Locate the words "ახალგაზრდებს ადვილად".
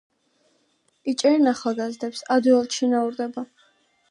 1.51-2.79